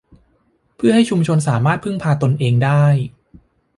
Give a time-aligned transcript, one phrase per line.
[0.75, 2.83] เพื่อให้ชุมชนสามารถพึ่งพาตนเองได้